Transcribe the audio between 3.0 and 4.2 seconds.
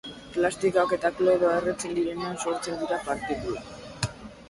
partikulak.